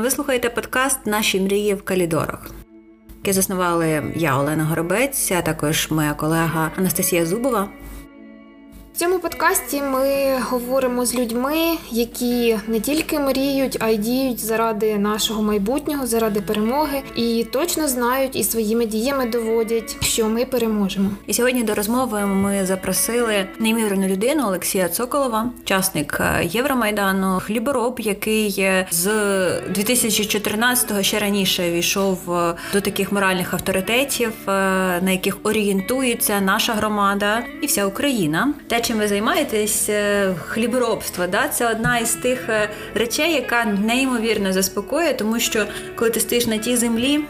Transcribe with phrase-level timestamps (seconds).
[0.00, 2.50] Ви слухаєте подкаст Наші мрії в калідорах,
[3.18, 7.68] який заснували я, Олена Горобець, а також моя колега Анастасія Зубова
[9.00, 11.56] цьому подкасті ми говоримо з людьми,
[11.90, 18.36] які не тільки мріють, а й діють заради нашого майбутнього, заради перемоги, і точно знають
[18.36, 21.10] і своїми діями доводять, що ми переможемо.
[21.26, 28.54] І сьогодні до розмови ми запросили неймовірну людину Олексія Цоколова, учасник е, Євромайдану, хлібороб, який
[28.58, 29.06] е, з
[29.68, 37.66] 2014-го ще раніше війшов е, до таких моральних авторитетів, на яких орієнтується наша громада і
[37.66, 38.54] вся Україна.
[38.68, 44.52] Те, чим ви займаєтесь, е, хліборобство, да, це одна із тих е, речей, яка неймовірно
[44.52, 45.66] заспокоює, тому що
[45.96, 47.20] коли ти стоїш на тій землі.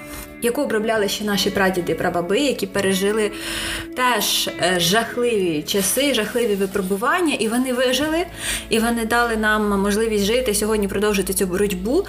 [0.43, 3.31] Яку обробляли ще наші прадіди і прабаби, які пережили
[3.97, 8.25] теж е, жахливі часи, жахливі випробування, і вони вижили,
[8.69, 12.05] і вони дали нам можливість жити сьогодні, продовжити цю боротьбу.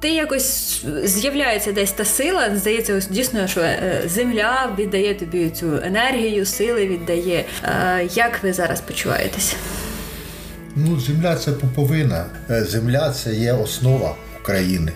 [0.00, 2.56] Ти якось з'являється десь та сила.
[2.56, 3.64] Здається, дійсно, що
[4.06, 7.44] земля віддає тобі цю енергію, сили віддає.
[8.14, 9.56] Як ви зараз почуваєтесь?
[10.76, 12.26] Ну, земля це поповина.
[12.50, 14.92] Е, земля це є основа України.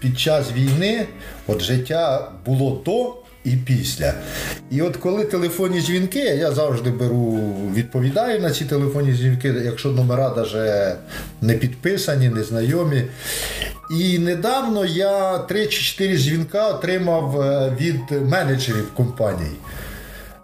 [0.00, 1.06] Під час війни
[1.46, 4.14] от життя було до і після.
[4.70, 7.40] І от коли телефонні дзвінки, я завжди беру,
[7.74, 10.96] відповідаю на ці телефонні дзвінки, якщо номера навіть
[11.40, 13.02] не підписані, не знайомі.
[13.90, 19.56] І недавно я 3 чи 4 дзвінка отримав е, від менеджерів компаній.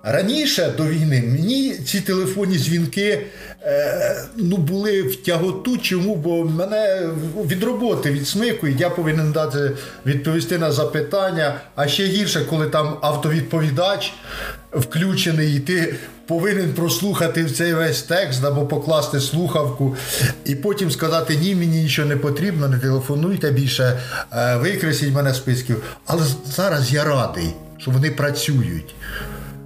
[0.08, 3.22] Раніше до війни мені ці телефонні дзвінки
[3.62, 5.78] е, ну, були в тяготу.
[5.78, 6.16] Чому?
[6.16, 7.08] Бо мене
[7.46, 9.70] від роботи відсмикують, я повинен дати
[10.06, 11.54] відповісти на запитання.
[11.74, 14.12] А ще гірше, коли там автовідповідач
[14.72, 15.94] включений, і ти
[16.26, 19.96] повинен прослухати цей весь текст або покласти слухавку,
[20.44, 23.98] і потім сказати Ні, мені нічого не потрібно, не телефонуйте більше,
[24.32, 25.82] е, викресіть мене списків.
[26.06, 26.22] Але
[26.56, 28.94] зараз я радий, що вони працюють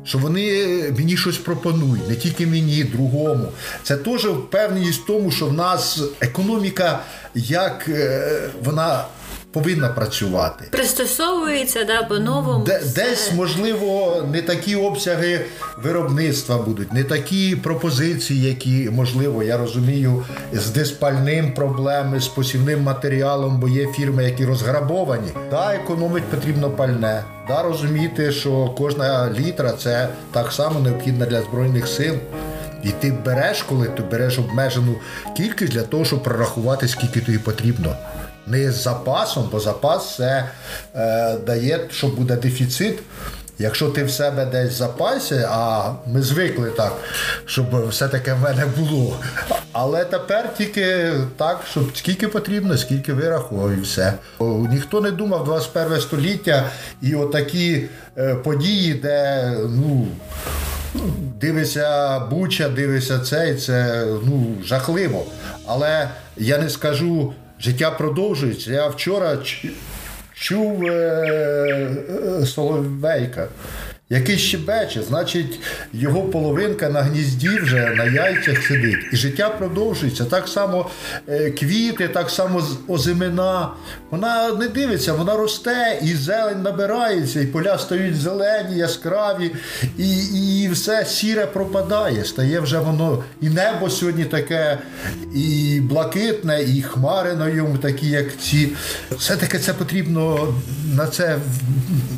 [0.05, 0.67] що вони
[0.99, 3.49] мені щось пропонують, не тільки мені, другому.
[3.83, 7.01] Це теж впевненість в тому, що в нас економіка,
[7.35, 9.05] як е, вона
[9.53, 10.65] повинна працювати.
[10.71, 12.65] Пристосовується да, по-новому.
[12.65, 15.41] Де, десь, можливо, не такі обсяги
[15.83, 23.61] виробництва будуть, не такі пропозиції, які, можливо, я розумію, з диспальним проблеми, з посівним матеріалом,
[23.61, 25.31] бо є фірми, які розграбовані.
[25.51, 27.25] Да, економить потрібно пальне.
[27.49, 32.15] Да, розуміти, що кожна літра це так само необхідна для збройних сил.
[32.83, 34.95] І ти береш, коли ти береш обмежену
[35.37, 37.97] кількість для того, щоб прорахувати, скільки тобі потрібно
[38.47, 40.51] не з запасом, бо запас це
[40.95, 42.99] е, дає, що буде дефіцит.
[43.61, 46.93] Якщо ти в себе десь в запасі, а ми звикли так,
[47.45, 49.17] щоб все таке в мене було.
[49.73, 54.15] Але тепер тільки так, щоб скільки потрібно, скільки вирахував і все.
[54.41, 56.65] Ніхто не думав 21 століття
[57.03, 60.07] і отакі е, події, де ну.
[61.41, 65.27] Дивися Буча, дивися це, і це ну, жахливо.
[65.67, 68.73] Але я не скажу життя продовжується.
[68.73, 69.39] Я вчора
[70.35, 70.91] чув е,
[72.41, 73.49] е, Соловейка
[74.11, 75.61] який щебече, значить,
[75.93, 78.99] його половинка на гнізді вже на яйцях сидить.
[79.13, 80.25] І життя продовжується.
[80.25, 80.91] Так само
[81.29, 83.71] е, квіти, так само озимина.
[84.11, 89.51] Вона не дивиться, вона росте, і зелень набирається, і поля стають зелені, яскраві,
[89.99, 90.17] і
[90.63, 92.25] і все сіре пропадає.
[92.25, 94.79] Стає вже воно і небо сьогодні таке,
[95.35, 98.69] і блакитне, і хмари на йому такі, як ці.
[99.11, 100.55] Все-таки це потрібно
[100.95, 101.39] на це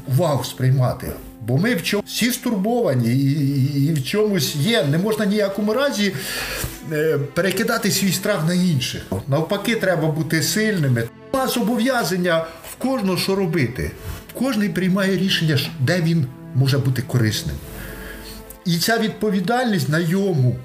[0.08, 1.12] увагу сприймати.
[1.46, 4.84] Бо ми в чому всі стурбовані і, і, і в чомусь є.
[4.84, 6.12] Не можна ніякому разі
[6.92, 9.02] е, перекидати свій страх на інших.
[9.28, 11.08] Навпаки, треба бути сильними.
[11.32, 13.90] У нас зобов'язання в кожного що робити.
[14.34, 17.56] Кожний приймає рішення, де він може бути корисним.
[18.64, 20.56] І ця відповідальність на йому.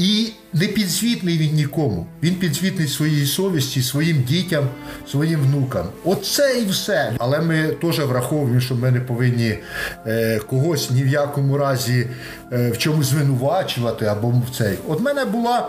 [0.00, 2.06] І не підзвітний він нікому.
[2.22, 4.68] Він підзвітний своїй совісті, своїм дітям,
[5.10, 5.86] своїм внукам.
[6.04, 7.12] Оце і все.
[7.18, 9.58] Але ми теж враховуємо, що ми не повинні
[10.06, 12.06] е, когось ні в якому разі
[12.52, 14.78] е, в чомусь звинувачувати або в цей.
[14.88, 15.68] От мене була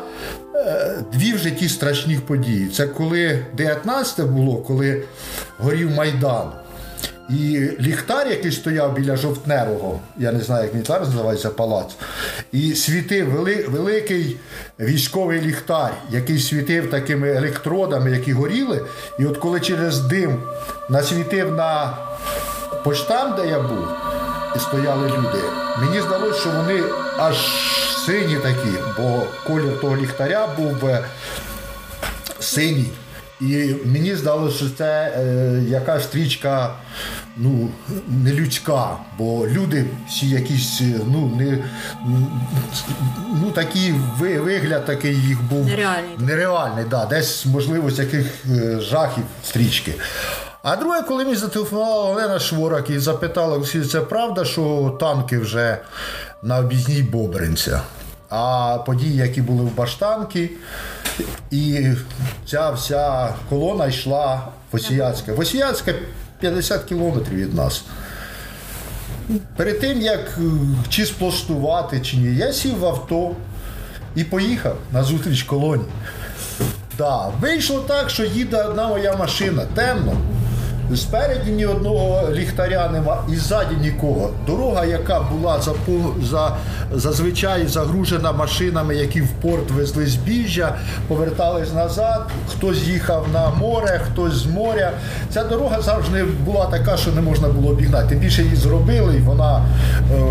[0.55, 2.67] е, дві в житті страшних події.
[2.67, 5.03] Це коли 19 було, коли
[5.57, 6.51] горів Майдан.
[7.31, 11.87] І ліхтар, який стояв біля жовтневого, я не знаю, як він зараз називається палац,
[12.51, 14.37] і світив вели, великий
[14.79, 18.85] військовий ліхтар, який світив такими електродами, які горіли.
[19.19, 20.43] І от коли через дим
[20.89, 21.97] насвітив на
[22.83, 23.87] поштам, де я був,
[24.55, 25.43] і стояли люди,
[25.81, 26.83] мені здалося, що вони
[27.17, 27.35] аж
[28.05, 31.03] сині такі, бо колір того ліхтаря був е,
[32.39, 32.91] синій.
[33.41, 36.75] І мені здалося, що це е, якась стрічка
[37.37, 37.69] ну,
[38.07, 40.81] не людська, бо люди всі якісь
[41.11, 41.63] ну, не,
[43.41, 49.23] ну, такий вигляд такий їх був нереальний, нереальний да, десь можливо з яких е, жахів
[49.45, 49.93] стрічки.
[50.63, 55.77] А друге, коли мені зателефонувала Олена Шворак і запитала, це правда, що танки вже
[56.41, 57.81] на об'їзній Бобринця.
[58.29, 60.49] А події, які були в Баштанки,
[61.51, 61.91] і
[62.47, 65.33] ця вся колона йшла Восіяцька.
[65.33, 65.93] Восіяцька
[66.41, 67.83] 50 кілометрів від нас.
[69.55, 70.41] Перед тим, як е,
[70.89, 73.35] чи спластувати, чи ні, я сів в авто
[74.15, 75.83] і поїхав на зустріч колоні.
[76.97, 80.17] Да, Вийшло так, що їде одна моя машина, темно.
[80.95, 84.29] Спереді ні одного ліхтаря нема і ззаді нікого.
[84.47, 85.71] Дорога, яка була за,
[86.23, 86.55] за,
[86.91, 90.75] зазвичай загружена машинами, які в порт везли збіжжя,
[91.07, 94.91] повертались назад, хтось їхав на море, хтось з моря.
[95.33, 98.15] Ця дорога завжди була така, що не можна було обігнати.
[98.15, 99.65] Більше її зробили, і вона
[100.11, 100.21] е,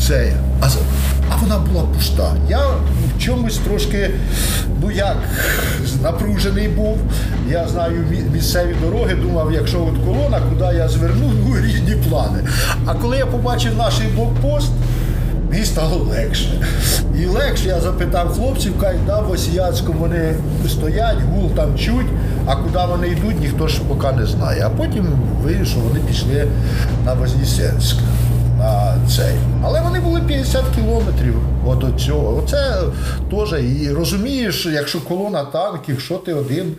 [0.00, 0.32] це.
[1.40, 2.32] Вона була пуста.
[2.48, 4.10] Я в чомусь трошки,
[4.82, 5.16] ну як,
[6.02, 6.98] напружений був.
[7.50, 12.38] Я знаю місцеві дороги, думав, якщо от колона, куди я зверну, ну, різні плани.
[12.86, 14.70] А коли я побачив наш блокпост,
[15.50, 16.66] мені стало легше.
[17.22, 20.34] І легше я запитав хлопців, кажуть, да, в Осіянському вони
[20.68, 22.06] стоять, гул там чуть,
[22.46, 24.62] а куди вони йдуть, ніхто ж поки не знає.
[24.66, 25.06] А потім
[25.42, 26.46] вирішив, вони пішли
[27.04, 27.96] на Вознесенськ
[28.60, 29.34] на цей.
[29.64, 31.34] Але вони були 50 кілометрів
[31.66, 32.42] от цього.
[32.44, 32.82] Оце
[33.30, 33.62] теж.
[33.62, 36.76] І розумієш, якщо колона танків, що ти один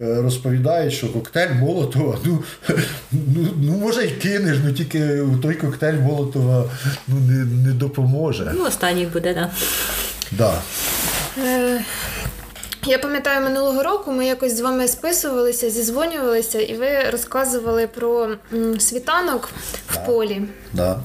[0.00, 2.42] е, розповідаєш, що коктейль Молотова, ну,
[3.12, 6.64] ну, ну може й кинеш, ну тільки той коктейль Молотова
[7.08, 8.52] ну, не не допоможе.
[8.54, 9.50] Ну, останній буде, так.
[10.32, 10.54] Да.
[11.44, 11.80] Е,
[12.86, 18.28] я пам'ятаю, минулого року ми якось з вами списувалися, зізвонювалися, і ви розказували про
[18.78, 19.50] світанок
[20.02, 20.42] в полі.
[20.72, 21.00] Да.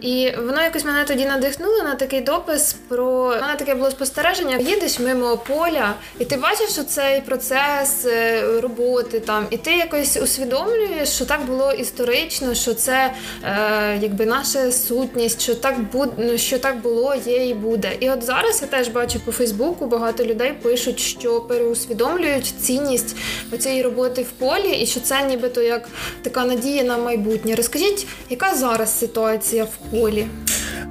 [0.00, 4.56] І воно якось мене тоді надихнуло на такий допис про У мене таке було спостереження.
[4.56, 11.08] Їдеш мимо поля, і ти бачиш цей процес е, роботи там, і ти якось усвідомлюєш,
[11.08, 13.12] що так було історично, що це
[13.44, 16.10] е, якби наша сутність, що так буд...
[16.18, 17.92] Ну, що так було, є і буде.
[18.00, 23.16] І от зараз я теж бачу по Фейсбуку, багато людей пишуть, що переусвідомлюють цінність
[23.58, 25.88] цієї роботи в полі, і що це нібито як
[26.22, 27.54] така надія на майбутнє.
[27.54, 30.26] Розкажіть, яка зараз ситуація в полі?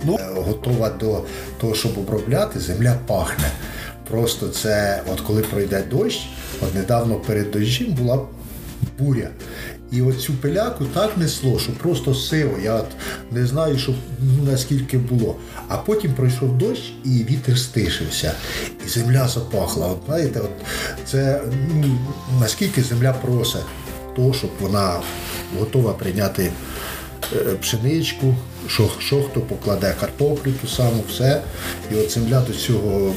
[0.04, 1.22] Ну, готова до
[1.62, 3.52] того, щоб обробляти, земля пахне.
[4.10, 6.30] Просто це, от коли пройде дощ,
[6.62, 8.20] от недавно перед дощем була
[9.00, 9.30] буря.
[9.92, 12.58] І оцю пиляку так несло, що просто сиво.
[12.64, 12.88] Я от
[13.32, 15.36] не знаю, що ну, наскільки було.
[15.68, 18.34] А потім пройшов дощ і вітер стишився,
[18.86, 19.88] і земля запахла.
[19.88, 20.52] От знаєте, от
[21.06, 21.42] це
[21.74, 21.98] ну,
[22.40, 23.62] наскільки земля просить
[24.16, 25.00] того, щоб вона
[25.60, 26.52] готова прийняти
[27.62, 28.36] пшеничку,
[28.68, 31.42] що що хто покладе картоплю, ту саму, все.
[31.92, 33.16] І от земля до цього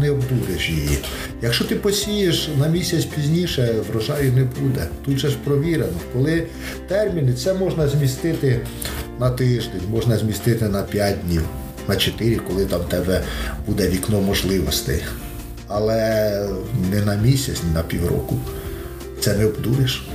[0.00, 0.98] не обдуриш її.
[1.42, 4.86] Якщо ти посієш на місяць пізніше, врожаю не буде.
[5.04, 5.98] Тут же ж провірено.
[6.12, 6.46] Коли
[6.88, 8.60] терміни, це можна змістити
[9.20, 11.42] на тиждень, можна змістити на 5 днів,
[11.88, 13.22] на 4, коли там в тебе
[13.66, 15.02] буде вікно можливостей.
[15.68, 16.48] Але
[16.90, 18.38] не на місяць, не на півроку.
[19.20, 20.08] Це не обдуриш.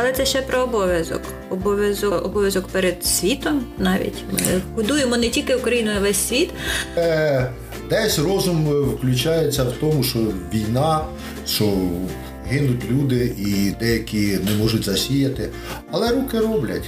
[0.00, 1.20] Але це ще про обов'язок.
[1.50, 4.24] Обов'язок обов'язок перед світом навіть.
[4.32, 6.50] Ми будуємо не тільки Україну, а весь світ.
[6.96, 7.50] Е,
[7.90, 10.18] Десь розум включається в тому, що
[10.54, 11.04] війна,
[11.46, 11.72] що
[12.48, 15.48] гинуть люди і деякі не можуть засіяти,
[15.90, 16.84] але руки роблять.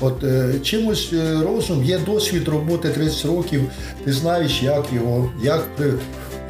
[0.00, 3.62] От е, чимось е, розум, є досвід роботи 30 років,
[4.04, 5.68] ти знаєш, як його, як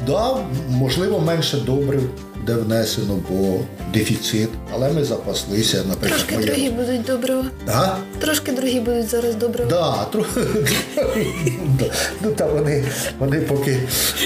[0.05, 0.37] да,
[0.69, 2.09] можливо, менше добрив
[2.47, 3.59] де внесено, бо
[3.93, 6.11] дефіцит, але ми запаслися, наприклад.
[6.11, 6.47] Трошки моє...
[6.47, 7.45] другі будуть добрива.
[7.67, 7.95] А?
[8.19, 9.69] Трошки другі будуть зараз добрива.
[9.69, 10.41] Да, трохи.
[12.21, 12.85] ну та вони
[13.19, 13.77] вони поки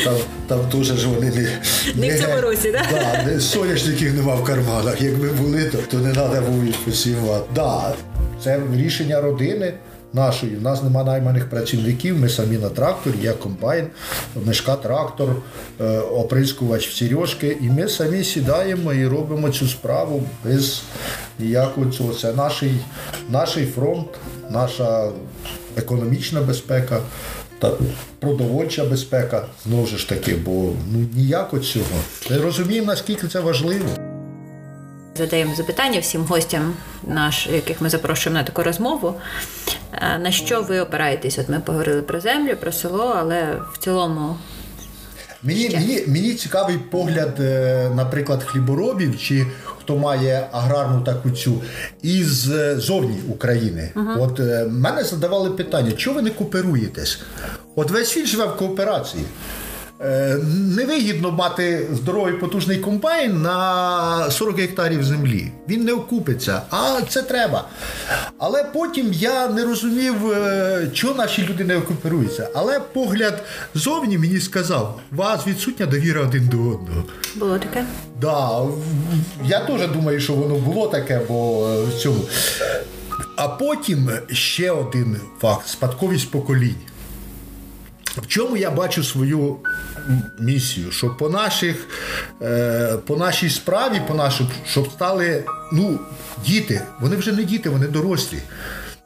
[0.06, 0.16] там
[0.48, 1.48] там дуже ж вони не
[1.96, 2.86] не в цьому році, да?
[2.92, 5.02] Да, соняшників нема в карманах.
[5.02, 7.46] Якби були, то, то не треба було їх посівати.
[7.56, 7.94] Да,
[8.44, 9.74] Це рішення родини
[10.14, 10.56] нашої.
[10.56, 13.88] У нас нема найманих працівників, ми самі на тракторі, є комбайн,
[14.46, 15.30] мешка трактор,
[15.82, 20.84] е, оприскувач в сережки, і ми самі сідаємо і робимо цю справу без
[21.40, 22.14] ніякого цього.
[22.14, 22.64] Це наш,
[23.30, 24.08] наш фронт,
[24.50, 25.10] наша
[25.78, 27.00] економічна безпека.
[27.60, 27.72] Та
[28.20, 30.52] продовольча безпека знову ж таки, бо
[30.92, 31.86] ну ніяко цього.
[32.32, 34.11] Ми розуміємо, наскільки це важливо.
[35.22, 36.74] Задаємо запитання всім гостям,
[37.08, 39.14] наш, яких ми запрошуємо на таку розмову.
[39.94, 41.40] Е, на що ви опираєтесь?
[41.40, 44.38] От ми поговорили про землю, про село, але в цілому.
[45.44, 51.62] Мені, мені, мені цікавий погляд, е, наприклад, хліборобів чи хто має аграрну таку цю
[52.02, 53.92] із е, зовні України.
[54.20, 57.20] От е, мене задавали питання, чого ви не кооперуєтесь?
[57.76, 59.24] От весь світ живе в кооперації.
[60.04, 60.38] Е,
[60.76, 65.52] Невигідно мати здоровий потужний комбайн на 40 гектарів землі.
[65.70, 67.68] Він не окупиться, а це треба.
[68.38, 72.50] Але потім я не розумів, е, чого наші люди не кооперуються.
[72.56, 73.44] Але погляд
[73.76, 77.04] зовні мені сказав, у вас відсутня довіра один до одного.
[77.36, 77.86] Було таке.
[78.22, 78.62] Да,
[79.46, 82.20] я теж думаю, що воно було таке, бо е, в цьому.
[83.36, 86.76] А потім ще один факт: спадковість поколінь.
[88.18, 89.58] В чому я бачу свою
[90.40, 90.92] місію?
[90.92, 91.88] Що по наших,
[92.42, 96.00] е, по нашій справі, по нашому, щоб стали ну,
[96.46, 98.38] діти, вони вже не діти, вони дорослі.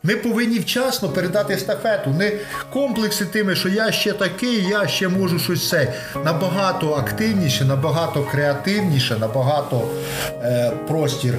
[0.03, 2.31] Ми повинні вчасно передати естафету, не
[2.73, 5.93] комплекси тими, що я ще такий, я ще можу щось це.
[6.25, 9.87] Набагато активніше, набагато креативніше, набагато
[10.31, 11.35] е, простір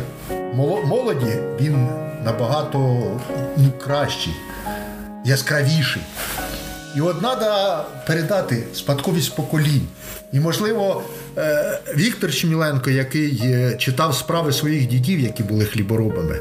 [0.84, 1.88] молоді, він
[2.24, 2.78] набагато
[3.56, 4.32] ну, кращий,
[5.24, 6.02] яскравіший.
[6.96, 9.86] І от треба передати спадковість поколінь.
[10.32, 11.02] І, можливо,
[11.38, 16.40] е, Віктор Щеміленко, який е, читав справи своїх дідів, які були хліборобами,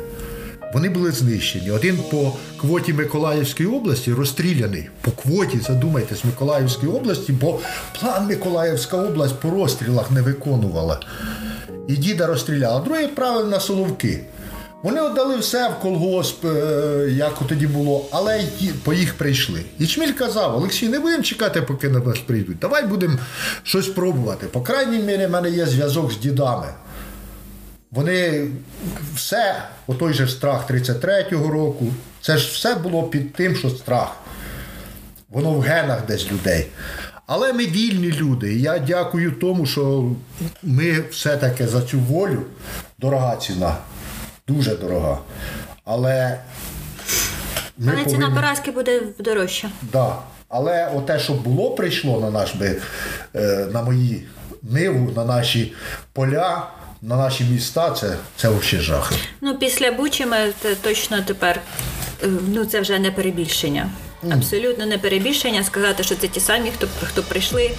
[0.73, 1.71] вони були знищені.
[1.71, 4.89] Один по квоті Миколаївської області розстріляний.
[5.01, 7.59] По квоті, задумайтесь, Миколаївської області, бо
[7.99, 10.99] план Миколаївська область по розстрілах не виконувала.
[11.87, 12.81] І діда розстріляли.
[12.81, 14.19] А другий відправив на Соловки.
[14.85, 18.43] Вони віддали все в колгосп, е, як тоді було, але
[18.83, 19.61] по їх прийшли.
[19.79, 22.59] І Чміль казав: Олексій, не будемо чекати, поки на нас прийдуть.
[22.59, 23.17] Давай будемо
[23.63, 24.47] щось пробувати.
[24.47, 26.67] По крайній мірі, в мене є зв'язок з дідами.
[27.91, 28.47] Вони
[29.15, 29.55] все,
[29.87, 31.85] отой же страх 33-го року,
[32.21, 34.15] це ж все було під тим, що страх.
[35.29, 36.67] Воно в генах десь людей.
[37.27, 38.53] Але ми вільні люди.
[38.53, 40.11] І я дякую тому, що
[40.63, 42.41] ми все-таки за цю волю
[42.99, 43.77] дорога ціна,
[44.47, 45.17] дуже дорога.
[45.85, 46.39] Але
[47.77, 49.69] ми Але ціна поразки буде дорожча.
[49.81, 50.15] Да.
[50.49, 52.81] Але оте, що було, прийшло на наш би,
[53.35, 54.27] е, на мої
[54.63, 55.73] ниву, на наші
[56.13, 56.67] поля,
[57.01, 59.13] на наші міста, це, це взагалі жах.
[59.41, 60.37] Ну, після Бучі ми
[60.81, 61.61] точно тепер,
[62.23, 63.89] е, ну це вже не перебільшення.
[64.31, 67.71] Абсолютно не перебільшення сказати, що це ті самі, хто, хто прийшли.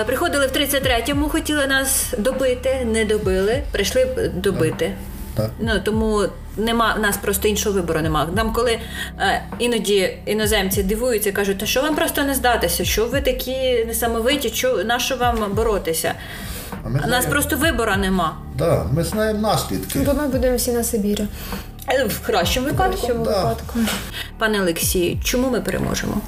[0.00, 4.92] Е, Приходили в 33-му, хотіли нас добити, не добили, прийшли б добити.
[5.36, 5.50] Так.
[5.60, 6.22] Ну тому
[6.56, 8.28] нема в нас просто іншого вибору нема.
[8.36, 8.78] Нам коли
[9.20, 12.84] е, іноді іноземці дивуються, кажуть, та що вам просто не здатися?
[12.84, 14.48] Що ви такі несамовиті?
[14.48, 16.14] Що на що вам боротися?
[16.84, 18.36] А ми У нас просто вибору нема.
[18.58, 19.98] Да, ми знаємо наслідки.
[19.98, 21.24] Бо ми будемо всі на Сибірі.
[21.88, 23.06] Е, В кращому випадку.
[23.06, 23.14] да.
[23.14, 23.78] випадку.
[24.38, 26.20] Пане Олексію, чому ми переможемо?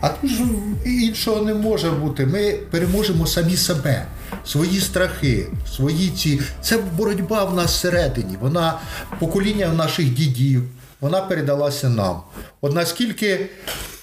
[0.00, 0.38] А тут ж
[0.84, 2.26] іншого не може бути.
[2.26, 4.06] Ми переможемо самі себе,
[4.46, 6.40] свої страхи, свої ці.
[6.62, 8.36] Це боротьба в нас всередині.
[8.40, 8.80] Вона
[9.20, 10.62] покоління наших дідів,
[11.00, 12.20] вона передалася нам.
[12.60, 13.46] От наскільки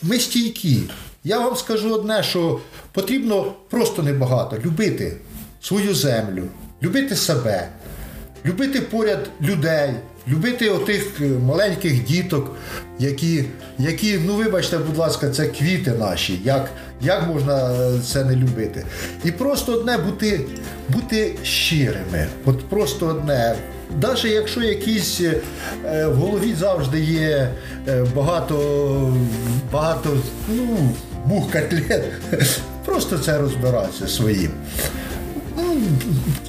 [0.01, 0.83] ми стійкі.
[1.23, 2.59] Я вам скажу одне, що
[2.91, 5.17] потрібно просто небагато любити
[5.61, 6.43] свою землю,
[6.83, 7.69] любити себе,
[8.45, 9.89] любити поряд людей,
[10.27, 12.55] любити отих е, маленьких діток,
[12.99, 13.45] які,
[13.79, 16.41] які, ну вибачте, будь ласка, це квіти наші.
[16.43, 16.69] Як,
[17.01, 18.85] як можна е, це не любити?
[19.23, 20.41] І просто одне бути,
[20.89, 22.27] бути щирими.
[22.45, 23.55] От просто одне.
[24.01, 27.49] Навіть якщо якісь е, в голові завжди є
[28.15, 29.13] багато,
[29.71, 30.09] багато
[30.49, 30.89] ну,
[31.25, 32.03] мух котлет,
[32.85, 34.51] просто це розбиратися своїм.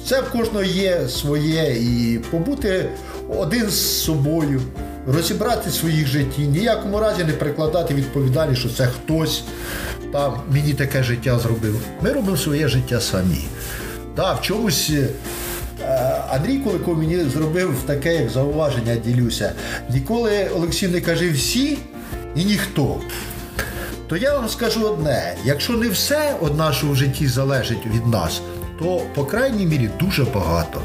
[0.07, 2.89] Це в кожного є своє і побути
[3.29, 4.61] один з собою,
[5.07, 9.43] розібрати в своїх житті, ніякому разі не прикладати відповідальність, що це хтось
[10.11, 11.81] там мені таке життя зробив.
[12.01, 13.45] Ми робимо своє життя самі.
[14.15, 15.07] Да, в чомусь е,
[16.29, 19.51] Андрій Куликов мені зробив таке, як зауваження, ділюся.
[19.89, 21.77] Ніколи Олексій не каже всі
[22.35, 23.01] і ніхто.
[24.07, 28.41] То я вам скажу одне: якщо не все від нашого житті залежить від нас,
[28.79, 30.81] то по крайній мірі дуже багато.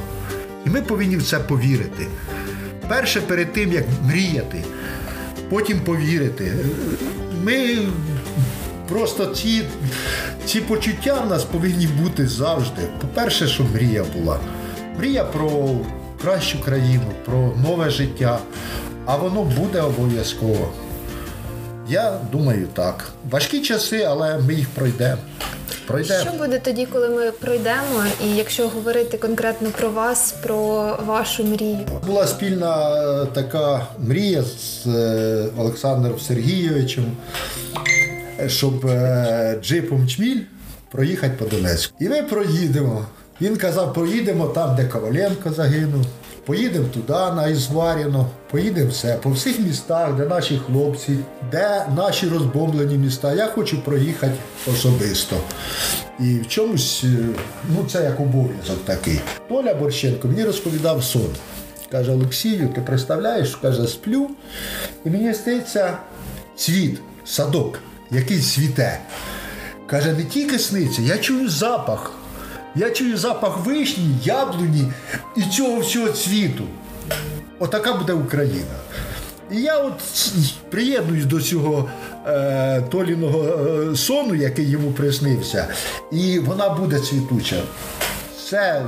[0.67, 2.07] І ми повинні в це повірити.
[2.89, 4.65] Перше перед тим, як мріяти,
[5.49, 6.53] потім повірити.
[7.45, 7.79] Ми
[8.89, 9.63] просто ці,
[10.47, 12.83] ці почуття в нас повинні бути завжди.
[13.01, 14.39] По-перше, щоб мрія була.
[14.99, 15.77] Мрія про
[16.23, 18.39] кращу країну, про нове життя.
[19.07, 20.73] А воно буде обов'язково.
[21.89, 23.11] Я думаю так.
[23.31, 25.23] Важкі часи, але ми їх пройдемо.
[25.91, 26.21] Пройдемо.
[26.21, 28.05] Що буде тоді, коли ми пройдемо?
[28.25, 30.57] І якщо говорити конкретно про вас, про
[31.07, 31.79] вашу мрію?
[32.07, 37.05] Була спільна е, така мрія з е, Олександром Сергійовичем,
[38.47, 40.41] щоб е, джипом Чміль
[40.91, 41.95] проїхати по Донецьку.
[42.01, 43.07] І ми проїдемо.
[43.41, 46.07] Він казав, поїдемо там, де Коваленко загинув.
[46.47, 51.19] Поїдемо туди, на Ізваріно, поїдемо все, по всіх містах, де наші хлопці,
[51.51, 53.35] де наші розбомблені міста.
[53.35, 54.33] Я хочу проїхати
[54.71, 55.37] особисто.
[56.21, 57.09] І в чомусь, е,
[57.69, 59.21] ну це як обов'язок такий.
[59.49, 61.31] Толя Борщенко мені розповідав сон.
[61.91, 64.31] Каже, Олексію, ти представляєш, каже, сплю,
[65.05, 65.99] і мені стається
[66.57, 67.79] цвіт, садок,
[68.11, 68.99] який цвіте.
[69.87, 72.13] Каже, не тільки сниться, я чую запах.
[72.75, 74.93] Я чую запах вишні, яблуні
[75.37, 76.65] і цього всього цвіту.
[77.59, 78.77] Отака буде Україна.
[79.53, 79.93] І я от
[80.71, 81.91] приєднуюсь до цього
[82.27, 85.67] е, Толіного е, сону, який йому приснився,
[86.13, 87.63] і вона буде цвітуча.
[88.51, 88.83] Це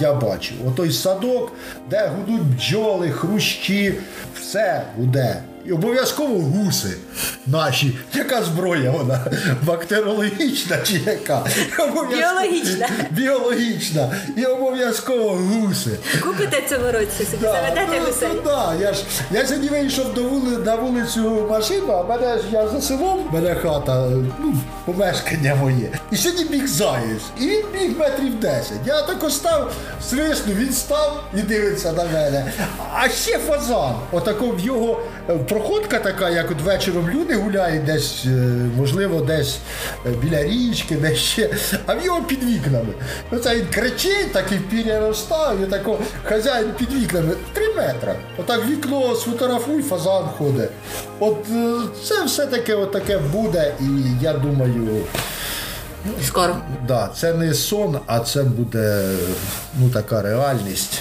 [0.00, 0.54] я бачу.
[0.66, 1.52] Отой садок,
[1.90, 3.94] де гудуть бджоли, хрущі,
[4.40, 5.42] все гуде.
[5.68, 6.96] І обов'язково гуси
[7.46, 7.98] наші.
[8.14, 9.24] Яка зброя вона?
[9.62, 11.46] Бактеріологічна чи яка?
[12.10, 12.88] Біологічна.
[13.10, 14.12] Біологічна.
[14.36, 15.90] І обов'язково гуси.
[16.22, 18.28] Купите цього році собі, заведете гусей.
[18.34, 22.42] ну, да, я ж я сьогодні вийшов до вули, на вулицю машину, а мене ж
[22.52, 24.08] я за селом, мене хата,
[24.38, 24.54] ну,
[24.92, 25.90] помешкання моє.
[26.10, 27.22] І сьогодні біг заєць.
[27.40, 28.72] І він біг метрів 10.
[28.86, 29.74] Я так став,
[30.08, 32.52] свисну, він став і дивиться на мене.
[32.94, 33.94] А ще фазан.
[34.12, 38.28] Отако в його е, проходка така, як от вечором люди гуляють десь, е,
[38.76, 39.58] можливо, десь
[40.06, 41.50] е, біля річки, десь ще,
[41.86, 42.92] а в його під вікнами.
[43.30, 48.14] Оце він кричить, такий пір'я розстав, і тако хазяїн під вікнами три метри.
[48.38, 50.70] Отак вікно сфотографуй, фазан ходить.
[51.20, 53.86] От е, це все-таки отаке таке буде, і
[54.22, 55.04] я думаю,
[56.26, 56.56] Скоро.
[56.88, 59.08] да, це не сон, а це буде
[59.80, 61.00] ну, така реальність.